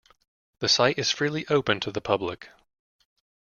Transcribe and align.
The 0.61 0.67
site 0.67 0.97
is 0.97 1.11
freely 1.11 1.45
open 1.47 1.79
to 1.81 1.91
the 1.91 2.01
public. 2.01 2.49